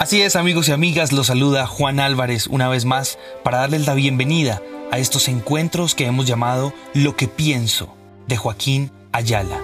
Así 0.00 0.22
es 0.22 0.34
amigos 0.34 0.66
y 0.66 0.72
amigas, 0.72 1.12
los 1.12 1.26
saluda 1.26 1.66
Juan 1.66 2.00
Álvarez 2.00 2.46
una 2.46 2.70
vez 2.70 2.86
más 2.86 3.18
para 3.44 3.58
darles 3.58 3.86
la 3.86 3.92
bienvenida 3.92 4.62
a 4.90 4.98
estos 4.98 5.28
encuentros 5.28 5.94
que 5.94 6.06
hemos 6.06 6.24
llamado 6.24 6.72
Lo 6.94 7.16
que 7.16 7.28
pienso 7.28 7.94
de 8.26 8.38
Joaquín 8.38 8.90
Ayala. 9.12 9.60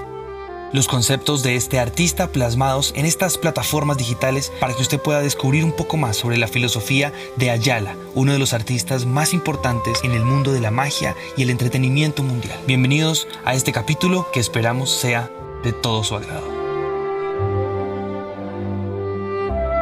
Los 0.75 0.89
conceptos 0.89 1.43
de 1.43 1.57
este 1.57 1.79
artista 1.79 2.33
plasmados 2.33 2.93
en 2.97 3.07
estas 3.07 3.39
plataformas 3.39 3.97
digitales 3.97 4.53
para 4.61 4.75
que 4.75 4.83
usted 4.83 5.01
pueda 5.01 5.23
descubrir 5.23 5.65
un 5.65 5.73
poco 5.73 5.97
más 5.97 6.19
sobre 6.19 6.37
la 6.37 6.49
filosofía 6.49 7.15
de 7.37 7.49
Ayala, 7.49 7.97
uno 8.15 8.35
de 8.35 8.39
los 8.39 8.53
artistas 8.53 9.07
más 9.07 9.33
importantes 9.33 10.05
en 10.05 10.11
el 10.11 10.27
mundo 10.27 10.53
de 10.53 10.61
la 10.61 10.71
magia 10.71 11.17
y 11.39 11.45
el 11.45 11.51
entretenimiento 11.51 12.23
mundial. 12.23 12.61
Bienvenidos 12.67 13.27
a 13.47 13.55
este 13.55 13.73
capítulo 13.73 14.31
que 14.35 14.41
esperamos 14.41 14.91
sea 14.91 15.31
de 15.65 15.73
todo 15.73 16.05
su 16.05 16.15
agrado. 16.15 16.56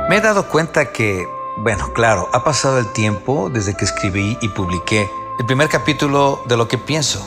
Me 0.06 0.16
he 0.16 0.20
dado 0.20 0.48
cuenta 0.48 0.92
que, 0.92 1.26
bueno, 1.56 1.94
claro, 1.94 2.28
ha 2.34 2.44
pasado 2.44 2.78
el 2.78 2.92
tiempo 2.92 3.48
desde 3.48 3.74
que 3.74 3.86
escribí 3.86 4.36
y 4.42 4.48
publiqué 4.48 5.08
el 5.38 5.46
primer 5.46 5.70
capítulo 5.70 6.42
de 6.46 6.58
lo 6.58 6.68
que 6.68 6.76
pienso. 6.76 7.26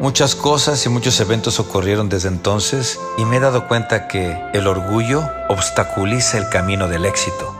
Muchas 0.00 0.34
cosas 0.34 0.86
y 0.86 0.88
muchos 0.88 1.20
eventos 1.20 1.60
ocurrieron 1.60 2.08
desde 2.08 2.28
entonces 2.28 2.98
y 3.18 3.26
me 3.26 3.36
he 3.36 3.40
dado 3.40 3.68
cuenta 3.68 4.08
que 4.08 4.40
el 4.54 4.66
orgullo 4.66 5.22
obstaculiza 5.50 6.38
el 6.38 6.48
camino 6.48 6.88
del 6.88 7.04
éxito, 7.04 7.54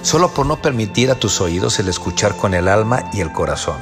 solo 0.00 0.32
por 0.32 0.46
no 0.46 0.62
permitir 0.62 1.10
a 1.10 1.16
tus 1.16 1.42
oídos 1.42 1.78
el 1.78 1.88
escuchar 1.88 2.34
con 2.36 2.54
el 2.54 2.68
alma 2.68 3.10
y 3.12 3.20
el 3.20 3.30
corazón. 3.32 3.76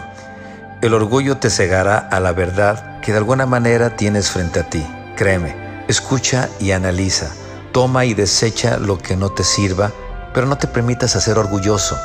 El 0.83 0.95
orgullo 0.95 1.37
te 1.37 1.49
cegará 1.49 1.97
a 1.97 2.19
la 2.19 2.33
verdad 2.33 3.01
que 3.03 3.13
de 3.13 3.19
alguna 3.19 3.47
manera 3.47 3.95
tienes 3.95 4.33
frente 4.33 4.59
a 4.59 4.69
ti. 4.69 4.85
Créeme, 5.15 5.85
escucha 5.87 6.49
y 6.59 6.73
analiza, 6.73 7.31
toma 7.71 8.05
y 8.05 8.15
desecha 8.15 8.79
lo 8.79 8.99
que 8.99 9.17
no 9.17 9.31
te 9.31 9.45
sirva, 9.45 9.93
pero 10.39 10.47
no 10.47 10.57
te 10.57 10.69
permitas 10.69 11.17
hacer 11.17 11.37
orgulloso. 11.37 11.99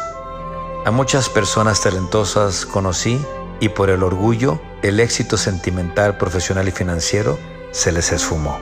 A 0.86 0.90
muchas 0.90 1.30
personas 1.30 1.82
talentosas 1.82 2.66
conocí 2.66 3.24
y 3.60 3.70
por 3.70 3.92
el 3.92 4.02
orgullo, 4.02 4.60
el 4.82 5.00
éxito 5.00 5.38
sentimental, 5.38 6.18
profesional 6.18 6.68
y 6.68 6.72
financiero 6.72 7.38
se 7.70 7.92
les 7.92 8.12
esfumó. 8.12 8.58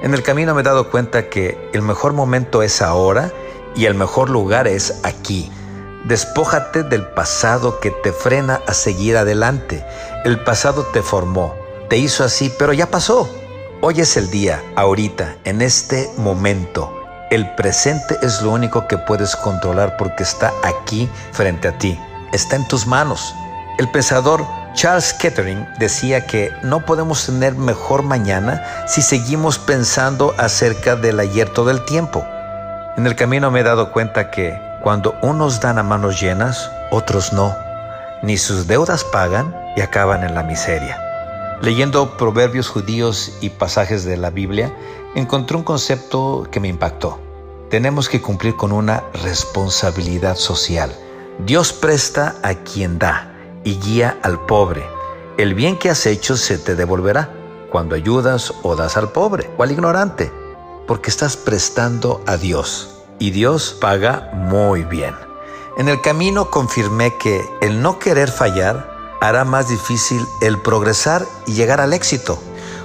En 0.00 0.14
el 0.14 0.22
camino 0.22 0.54
me 0.54 0.62
he 0.62 0.64
dado 0.64 0.90
cuenta 0.90 1.28
que 1.28 1.68
el 1.74 1.82
mejor 1.82 2.14
momento 2.14 2.62
es 2.62 2.80
ahora 2.80 3.30
y 3.76 3.84
el 3.84 3.94
mejor 3.94 4.30
lugar 4.30 4.66
es 4.66 5.00
aquí. 5.02 5.52
Despójate 6.06 6.82
del 6.82 7.06
pasado 7.08 7.80
que 7.80 7.90
te 7.90 8.10
frena 8.10 8.62
a 8.66 8.72
seguir 8.72 9.18
adelante. 9.18 9.84
El 10.24 10.42
pasado 10.44 10.86
te 10.94 11.02
formó, 11.02 11.54
te 11.90 11.98
hizo 11.98 12.24
así, 12.24 12.50
pero 12.58 12.72
ya 12.72 12.86
pasó. 12.86 13.28
Hoy 13.82 14.00
es 14.00 14.16
el 14.16 14.30
día, 14.30 14.64
ahorita, 14.76 15.36
en 15.44 15.60
este 15.60 16.08
momento. 16.16 16.97
El 17.30 17.46
presente 17.56 18.18
es 18.22 18.40
lo 18.40 18.52
único 18.52 18.88
que 18.88 18.96
puedes 18.96 19.36
controlar 19.36 19.98
porque 19.98 20.22
está 20.22 20.50
aquí 20.64 21.10
frente 21.32 21.68
a 21.68 21.76
ti. 21.76 22.00
Está 22.32 22.56
en 22.56 22.66
tus 22.68 22.86
manos. 22.86 23.34
El 23.78 23.90
pensador 23.90 24.46
Charles 24.72 25.12
Kettering 25.12 25.66
decía 25.78 26.26
que 26.26 26.50
no 26.62 26.86
podemos 26.86 27.26
tener 27.26 27.54
mejor 27.54 28.02
mañana 28.02 28.64
si 28.86 29.02
seguimos 29.02 29.58
pensando 29.58 30.34
acerca 30.38 30.96
del 30.96 31.20
ayer 31.20 31.50
todo 31.50 31.70
el 31.70 31.84
tiempo. 31.84 32.26
En 32.96 33.06
el 33.06 33.14
camino 33.14 33.50
me 33.50 33.60
he 33.60 33.64
dado 33.64 33.92
cuenta 33.92 34.30
que 34.30 34.58
cuando 34.82 35.14
unos 35.20 35.60
dan 35.60 35.78
a 35.78 35.82
manos 35.82 36.18
llenas, 36.20 36.70
otros 36.90 37.34
no. 37.34 37.54
Ni 38.22 38.38
sus 38.38 38.66
deudas 38.66 39.04
pagan 39.04 39.54
y 39.76 39.82
acaban 39.82 40.24
en 40.24 40.34
la 40.34 40.42
miseria. 40.42 41.07
Leyendo 41.60 42.16
proverbios 42.16 42.68
judíos 42.68 43.38
y 43.40 43.50
pasajes 43.50 44.04
de 44.04 44.16
la 44.16 44.30
Biblia, 44.30 44.72
encontré 45.14 45.56
un 45.56 45.64
concepto 45.64 46.46
que 46.50 46.60
me 46.60 46.68
impactó. 46.68 47.18
Tenemos 47.68 48.08
que 48.08 48.22
cumplir 48.22 48.54
con 48.54 48.70
una 48.70 49.04
responsabilidad 49.24 50.36
social. 50.36 50.94
Dios 51.44 51.72
presta 51.72 52.36
a 52.42 52.54
quien 52.54 52.98
da 52.98 53.34
y 53.64 53.76
guía 53.80 54.18
al 54.22 54.46
pobre. 54.46 54.86
El 55.36 55.54
bien 55.54 55.78
que 55.78 55.90
has 55.90 56.06
hecho 56.06 56.36
se 56.36 56.58
te 56.58 56.76
devolverá 56.76 57.30
cuando 57.70 57.94
ayudas 57.94 58.54
o 58.62 58.76
das 58.76 58.96
al 58.96 59.10
pobre 59.10 59.50
o 59.58 59.62
al 59.62 59.72
ignorante, 59.72 60.32
porque 60.86 61.10
estás 61.10 61.36
prestando 61.36 62.22
a 62.26 62.36
Dios 62.36 63.02
y 63.18 63.30
Dios 63.30 63.76
paga 63.80 64.30
muy 64.32 64.84
bien. 64.84 65.14
En 65.76 65.88
el 65.88 66.00
camino 66.00 66.50
confirmé 66.50 67.16
que 67.18 67.44
el 67.60 67.82
no 67.82 67.98
querer 67.98 68.30
fallar 68.30 68.87
hará 69.20 69.44
más 69.44 69.68
difícil 69.68 70.26
el 70.40 70.60
progresar 70.60 71.24
y 71.46 71.52
llegar 71.52 71.80
al 71.80 71.92
éxito. 71.92 72.42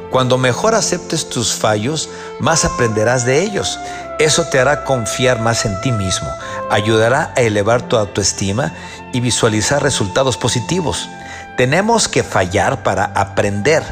Cuando 0.09 0.37
mejor 0.37 0.75
aceptes 0.75 1.29
tus 1.29 1.53
fallos, 1.53 2.09
más 2.39 2.65
aprenderás 2.65 3.25
de 3.25 3.41
ellos. 3.41 3.79
Eso 4.19 4.45
te 4.45 4.59
hará 4.59 4.83
confiar 4.83 5.41
más 5.41 5.65
en 5.65 5.79
ti 5.81 5.91
mismo, 5.91 6.29
ayudará 6.69 7.33
a 7.35 7.41
elevar 7.41 7.81
tu 7.81 7.97
autoestima 7.97 8.73
y 9.11 9.21
visualizar 9.21 9.81
resultados 9.81 10.37
positivos. 10.37 11.09
Tenemos 11.57 12.07
que 12.07 12.21
fallar 12.21 12.83
para 12.83 13.05
aprender, 13.05 13.83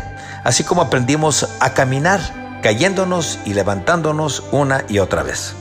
así 0.44 0.64
como 0.64 0.84
aprendimos 0.84 1.48
a 1.60 1.74
caminar, 1.74 2.60
cayéndonos 2.62 3.40
y 3.46 3.56
levantándonos 3.56 4.44
una 4.52 4.86
y 4.88 5.00
otra 5.00 5.24
vez. 5.24 5.56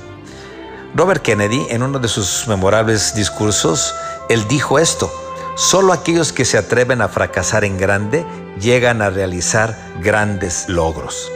Robert 0.95 1.23
Kennedy, 1.23 1.67
en 1.71 1.83
uno 1.83 1.99
de 2.01 2.09
sus 2.09 2.49
memorables 2.49 3.15
discursos, 3.15 3.95
él 4.29 4.47
dijo 4.49 4.79
esto, 4.79 5.11
solo 5.57 5.93
aquellos 5.93 6.33
que 6.33 6.45
se 6.45 6.59
atreven 6.59 7.03
a 7.03 7.09
fracasar 7.09 7.65
en 7.65 7.79
grande 7.79 8.25
llegan 8.61 9.03
a 9.03 9.11
realizar 9.11 9.77
grandes 10.01 10.69
logros. 10.69 11.31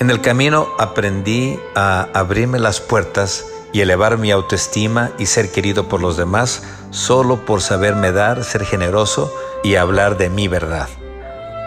En 0.00 0.10
el 0.10 0.20
camino 0.20 0.68
aprendí 0.78 1.58
a 1.74 2.08
abrirme 2.12 2.58
las 2.58 2.80
puertas 2.80 3.46
y 3.72 3.80
elevar 3.80 4.18
mi 4.18 4.30
autoestima 4.30 5.12
y 5.18 5.26
ser 5.26 5.50
querido 5.50 5.88
por 5.88 6.00
los 6.00 6.16
demás 6.16 6.62
solo 6.90 7.44
por 7.46 7.62
saberme 7.62 8.12
dar, 8.12 8.44
ser 8.44 8.64
generoso 8.64 9.34
y 9.62 9.76
hablar 9.76 10.18
de 10.18 10.28
mi 10.28 10.48
verdad. 10.48 10.88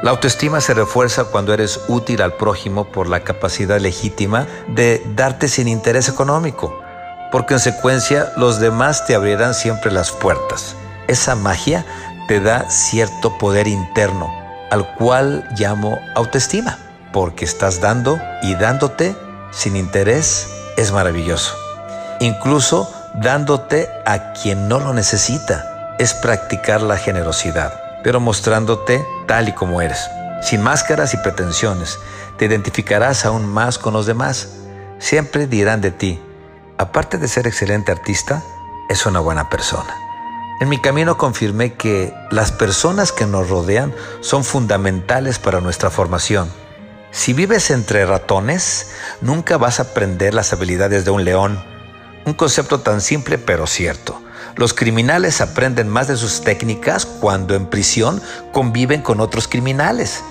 La 0.04 0.12
autoestima 0.12 0.62
se 0.62 0.74
refuerza 0.74 1.26
cuando 1.26 1.54
eres 1.54 1.80
útil 1.88 2.22
al 2.22 2.34
prójimo 2.34 2.92
por 2.92 3.08
la 3.08 3.22
capacidad 3.22 3.80
legítima 3.80 4.48
de 4.68 5.02
darte 5.16 5.48
sin 5.48 5.68
interés 5.68 6.10
económico. 6.10 6.80
Por 7.32 7.48
consecuencia, 7.48 8.32
los 8.38 8.60
demás 8.60 9.08
te 9.08 9.16
abrirán 9.16 9.54
siempre 9.54 9.92
las 9.92 10.12
puertas. 10.12 10.76
Esa 11.08 11.36
magia 11.36 11.86
te 12.28 12.40
da 12.40 12.70
cierto 12.70 13.38
poder 13.38 13.68
interno, 13.68 14.34
al 14.72 14.96
cual 14.96 15.48
llamo 15.58 16.00
autoestima, 16.16 16.78
porque 17.14 17.46
estás 17.46 17.82
dando 17.82 18.20
y 18.42 18.56
dándote 18.56 19.16
sin 19.52 19.76
interés 19.76 20.48
es 20.78 20.92
maravilloso 20.92 21.66
incluso 22.20 22.92
dándote 23.14 23.90
a 24.06 24.34
quien 24.34 24.68
no 24.68 24.80
lo 24.80 24.94
necesita. 24.94 25.96
Es 26.00 26.14
practicar 26.14 26.82
la 26.82 26.98
generosidad, 26.98 27.74
pero 28.04 28.20
mostrándote 28.20 29.06
tal 29.28 29.50
y 29.50 29.54
como 29.54 29.82
eres, 29.82 30.10
sin 30.42 30.62
máscaras 30.62 31.14
y 31.14 31.18
pretensiones. 31.18 31.98
Te 32.38 32.46
identificarás 32.46 33.26
aún 33.26 33.46
más 33.46 33.78
con 33.78 33.94
los 33.94 34.06
demás. 34.06 34.50
Siempre 35.00 35.48
dirán 35.48 35.82
de 35.82 35.92
ti, 35.92 36.22
aparte 36.78 37.18
de 37.18 37.28
ser 37.28 37.48
excelente 37.48 37.92
artista, 37.92 38.44
es 38.90 39.06
una 39.06 39.20
buena 39.20 39.50
persona. 39.50 40.05
En 40.62 40.70
mi 40.70 40.80
camino 40.80 41.18
confirmé 41.18 41.74
que 41.74 42.14
las 42.32 42.52
personas 42.52 43.12
que 43.12 43.26
nos 43.26 43.50
rodean 43.50 43.94
son 44.22 44.44
fundamentales 44.44 45.40
para 45.40 45.62
nuestra 45.62 45.90
formación. 45.90 46.50
Si 47.12 47.34
vives 47.34 47.72
entre 47.72 48.06
ratones, 48.06 48.92
nunca 49.22 49.58
vas 49.58 49.80
a 49.80 49.84
aprender 49.84 50.34
las 50.34 50.54
habilidades 50.54 51.06
de 51.06 51.12
un 51.12 51.24
león 51.26 51.76
un 52.26 52.34
concepto 52.34 52.80
tan 52.80 53.02
simple 53.02 53.38
pero 53.38 53.68
cierto. 53.68 54.22
Los 54.56 54.74
criminales 54.74 55.42
aprenden 55.42 55.90
más 55.90 56.08
de 56.08 56.18
sus 56.18 56.42
técnicas 56.42 57.06
cuando 57.06 57.56
en 57.56 57.68
prisión 57.68 58.22
conviven 58.52 59.02
con 59.02 59.20
otros 59.20 59.48
criminales. 59.48 60.24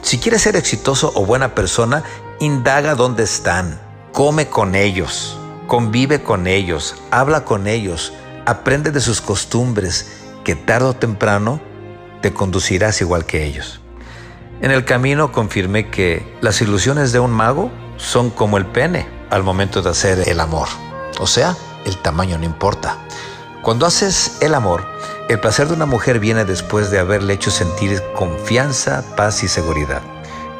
Si 0.00 0.18
quieres 0.18 0.42
ser 0.42 0.56
exitoso 0.56 1.12
o 1.14 1.26
buena 1.26 1.54
persona, 1.54 2.02
indaga 2.40 2.94
dónde 2.94 3.24
están, 3.24 3.78
come 4.12 4.48
con 4.48 4.74
ellos, 4.74 5.36
convive 5.66 6.22
con 6.22 6.46
ellos, 6.46 6.96
habla 7.10 7.44
con 7.44 7.66
ellos, 7.66 8.12
aprende 8.46 8.90
de 8.90 9.00
sus 9.00 9.20
costumbres, 9.20 10.10
que 10.44 10.54
tarde 10.54 10.86
o 10.88 10.94
temprano 10.94 11.60
te 12.20 12.32
conducirás 12.32 13.00
igual 13.00 13.24
que 13.24 13.44
ellos. 13.44 13.80
En 14.60 14.70
el 14.70 14.84
camino 14.84 15.32
confirmé 15.32 15.90
que 15.90 16.36
las 16.40 16.60
ilusiones 16.60 17.12
de 17.12 17.18
un 17.18 17.32
mago 17.32 17.70
son 17.96 18.30
como 18.30 18.58
el 18.58 18.66
pene 18.66 19.06
al 19.30 19.42
momento 19.42 19.82
de 19.82 19.90
hacer 19.90 20.28
el 20.28 20.40
amor. 20.40 20.68
O 21.18 21.26
sea, 21.26 21.56
el 21.84 21.96
tamaño 21.98 22.38
no 22.38 22.44
importa. 22.44 22.98
Cuando 23.62 23.86
haces 23.86 24.38
el 24.40 24.54
amor, 24.54 24.84
el 25.28 25.40
placer 25.40 25.68
de 25.68 25.74
una 25.74 25.86
mujer 25.86 26.18
viene 26.18 26.44
después 26.44 26.90
de 26.90 26.98
haberle 26.98 27.32
hecho 27.32 27.50
sentir 27.50 28.02
confianza, 28.14 29.04
paz 29.16 29.42
y 29.42 29.48
seguridad. 29.48 30.02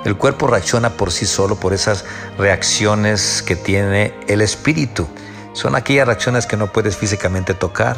El 0.04 0.16
cuerpo 0.16 0.46
reacciona 0.48 0.90
por 0.90 1.12
sí 1.12 1.26
solo 1.26 1.56
por 1.56 1.72
esas 1.72 2.04
reacciones 2.38 3.42
que 3.42 3.54
tiene 3.54 4.14
el 4.26 4.40
espíritu. 4.40 5.06
Son 5.52 5.76
aquellas 5.76 6.06
reacciones 6.06 6.46
que 6.46 6.56
no 6.56 6.68
puedes 6.68 6.96
físicamente 6.96 7.54
tocar. 7.54 7.96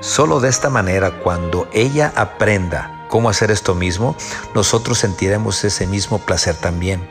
Solo 0.00 0.40
de 0.40 0.48
esta 0.48 0.70
manera, 0.70 1.10
cuando 1.10 1.68
ella 1.72 2.12
aprenda 2.14 3.06
cómo 3.08 3.30
hacer 3.30 3.50
esto 3.50 3.74
mismo, 3.74 4.16
nosotros 4.54 4.98
sentiremos 4.98 5.64
ese 5.64 5.86
mismo 5.86 6.18
placer 6.18 6.54
también. 6.54 7.08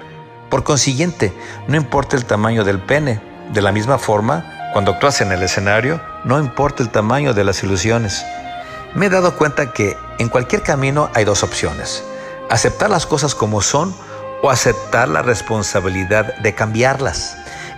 Por 0.50 0.64
consiguiente, 0.64 1.34
no 1.68 1.76
importa 1.76 2.16
el 2.16 2.26
tamaño 2.26 2.64
del 2.64 2.80
pene, 2.80 3.22
de 3.52 3.62
la 3.62 3.72
misma 3.72 3.98
forma, 3.98 4.54
Cuando 4.74 4.92
actúas 4.92 5.22
en 5.22 5.32
el 5.32 5.42
escenario, 5.42 6.02
no 6.24 6.38
importa 6.38 6.84
el 6.84 6.90
tamaño 6.90 7.34
de 7.34 7.44
las 7.44 7.64
ilusiones. 7.64 8.24
Me 8.94 9.08
he 9.08 9.10
dado 9.10 9.36
cuenta 9.36 9.72
que 9.72 9.98
en 10.20 10.30
cualquier 10.30 10.62
camino 10.62 11.10
hay 11.16 11.24
dos 11.24 11.42
opciones. 11.42 12.04
Aceptar 12.50 12.90
las 12.90 13.08
cosas 13.08 13.34
como 13.34 13.62
son 13.62 13.96
o 14.44 14.52
aceptar 14.52 15.08
la 15.08 15.24
responsabilidad 15.24 16.36
de 16.40 16.54
cambiarlas. 16.54 17.38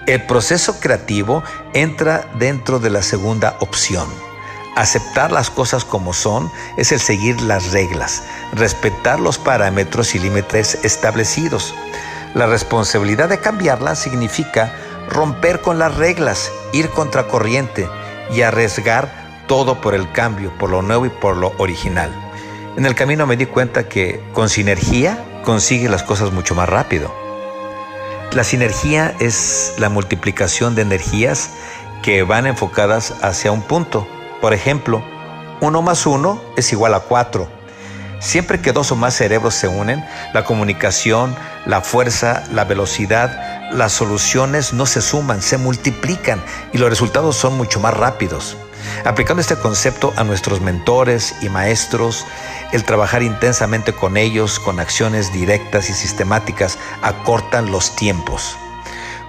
El 0.10 0.24
proceso 0.24 0.80
creativo 0.80 1.44
entra 1.74 2.32
dentro 2.40 2.80
de 2.80 2.90
la 2.90 3.04
segunda 3.04 3.58
opción. 3.60 4.08
Aceptar 4.76 5.32
las 5.32 5.52
cosas 5.52 5.86
como 5.86 6.14
son 6.14 6.52
es 6.78 6.92
el 6.92 7.00
seguir 7.00 7.40
las 7.44 7.74
reglas, 7.74 8.24
respetar 8.54 9.20
los 9.20 9.38
parámetros 9.38 10.16
y 10.16 10.20
límites 10.20 10.80
establecidos. 10.84 11.76
La 12.34 12.48
responsabilidad 12.48 13.30
de 13.30 13.38
cambiarlas 13.38 14.00
significa 14.00 14.74
romper 15.12 15.62
con 15.62 15.78
las 15.78 15.94
reglas, 15.94 16.52
ir 16.74 16.90
contracorriente 16.90 17.88
y 18.34 18.42
arriesgar 18.42 19.44
todo 19.46 19.80
por 19.80 19.94
el 19.94 20.12
cambio, 20.12 20.52
por 20.58 20.72
lo 20.72 20.82
nuevo 20.82 21.06
y 21.06 21.10
por 21.10 21.38
lo 21.38 21.54
original. 21.60 22.10
En 22.78 22.88
el 22.88 22.96
camino 22.96 23.28
me 23.28 23.38
di 23.38 23.46
cuenta 23.46 23.88
que 23.88 24.20
con 24.34 24.50
sinergia 24.50 25.24
consigue 25.44 25.88
las 25.88 26.02
cosas 26.02 26.32
mucho 26.32 26.56
más 26.56 26.68
rápido. 26.68 27.29
La 28.34 28.44
sinergia 28.44 29.16
es 29.20 29.74
la 29.80 29.90
multiplicación 29.90 30.76
de 30.76 30.84
energías 30.84 31.50
que 32.04 32.22
van 32.22 32.46
enfocadas 32.46 33.16
hacia 33.24 33.52
un 33.52 33.64
punto. 33.64 34.08
Por 34.40 34.54
ejemplo, 34.54 35.04
uno 35.62 35.82
más 35.82 36.06
uno 36.06 36.40
es 36.56 36.72
igual 36.72 36.94
a 36.94 37.00
cuatro. 37.00 37.59
Siempre 38.20 38.60
que 38.60 38.74
dos 38.74 38.92
o 38.92 38.96
más 38.96 39.16
cerebros 39.16 39.56
se 39.56 39.68
unen, 39.68 40.06
la 40.34 40.44
comunicación, 40.44 41.36
la 41.66 41.82
fuerza, 41.82 42.44
la 42.52 42.66
velocidad, 42.66 43.72
las 43.72 43.94
soluciones 43.94 44.74
no 44.74 44.86
se 44.86 45.02
suman, 45.02 45.42
se 45.42 45.58
multiplican 45.58 46.44
y 46.74 46.78
los 46.78 46.90
resultados 46.90 47.36
son 47.36 47.56
mucho 47.56 47.80
más 47.80 47.94
rápidos. 47.94 48.58
Aplicando 49.06 49.42
este 49.42 49.56
concepto 49.56 50.14
a 50.18 50.24
nuestros 50.24 50.62
mentores 50.62 51.36
y 51.42 51.50
maestros, 51.50 52.26
el 52.72 52.84
trabajar 52.84 53.24
intensamente 53.24 53.94
con 53.94 54.18
ellos, 54.18 54.60
con 54.60 54.80
acciones 54.80 55.32
directas 55.32 55.90
y 55.90 55.94
sistemáticas, 55.94 56.78
acortan 57.02 57.72
los 57.72 57.96
tiempos. 57.96 58.58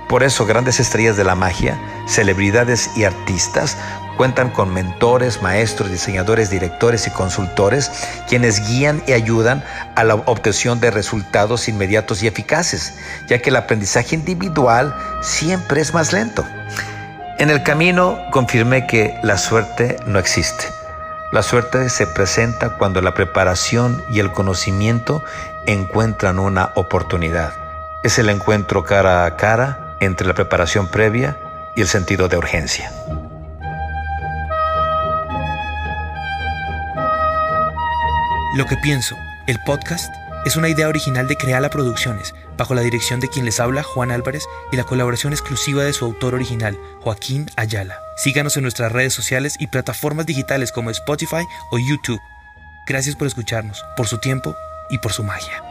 Por 0.08 0.24
eso 0.24 0.46
grandes 0.46 0.80
estrellas 0.80 1.16
de 1.16 1.24
la 1.24 1.36
magia, 1.36 1.78
celebridades 2.06 2.90
y 2.96 3.04
artistas 3.04 3.76
cuentan 4.20 4.50
con 4.50 4.74
mentores, 4.74 5.40
maestros, 5.40 5.90
diseñadores, 5.90 6.50
directores 6.50 7.06
y 7.06 7.10
consultores 7.10 7.90
quienes 8.28 8.68
guían 8.68 9.02
y 9.06 9.12
ayudan 9.12 9.64
a 9.94 10.04
la 10.04 10.16
obtención 10.16 10.78
de 10.78 10.90
resultados 10.90 11.70
inmediatos 11.70 12.22
y 12.22 12.26
eficaces, 12.26 12.98
ya 13.28 13.38
que 13.38 13.48
el 13.48 13.56
aprendizaje 13.56 14.14
individual 14.14 14.94
siempre 15.22 15.80
es 15.80 15.94
más 15.94 16.12
lento. 16.12 16.44
En 17.38 17.48
el 17.48 17.62
camino 17.62 18.18
confirmé 18.30 18.86
que 18.86 19.18
la 19.22 19.38
suerte 19.38 19.96
no 20.04 20.18
existe. 20.18 20.66
La 21.32 21.42
suerte 21.42 21.88
se 21.88 22.06
presenta 22.06 22.76
cuando 22.76 23.00
la 23.00 23.14
preparación 23.14 24.04
y 24.10 24.20
el 24.20 24.32
conocimiento 24.32 25.24
encuentran 25.64 26.38
una 26.38 26.72
oportunidad. 26.74 27.54
Es 28.02 28.18
el 28.18 28.28
encuentro 28.28 28.84
cara 28.84 29.24
a 29.24 29.36
cara 29.36 29.96
entre 29.98 30.26
la 30.26 30.34
preparación 30.34 30.88
previa 30.88 31.38
y 31.74 31.80
el 31.80 31.88
sentido 31.88 32.28
de 32.28 32.36
urgencia. 32.36 32.92
Lo 38.52 38.66
que 38.66 38.76
pienso, 38.76 39.16
el 39.46 39.60
podcast 39.60 40.12
es 40.44 40.56
una 40.56 40.68
idea 40.68 40.88
original 40.88 41.28
de 41.28 41.36
Creala 41.36 41.70
Producciones, 41.70 42.34
bajo 42.56 42.74
la 42.74 42.80
dirección 42.80 43.20
de 43.20 43.28
quien 43.28 43.44
les 43.44 43.60
habla, 43.60 43.84
Juan 43.84 44.10
Álvarez, 44.10 44.44
y 44.72 44.76
la 44.76 44.82
colaboración 44.82 45.32
exclusiva 45.32 45.84
de 45.84 45.92
su 45.92 46.04
autor 46.04 46.34
original, 46.34 46.76
Joaquín 47.00 47.48
Ayala. 47.54 48.00
Síganos 48.16 48.56
en 48.56 48.64
nuestras 48.64 48.90
redes 48.90 49.14
sociales 49.14 49.54
y 49.60 49.68
plataformas 49.68 50.26
digitales 50.26 50.72
como 50.72 50.90
Spotify 50.90 51.46
o 51.70 51.78
YouTube. 51.78 52.20
Gracias 52.88 53.14
por 53.14 53.28
escucharnos, 53.28 53.84
por 53.96 54.08
su 54.08 54.18
tiempo 54.18 54.56
y 54.90 54.98
por 54.98 55.12
su 55.12 55.22
magia. 55.22 55.69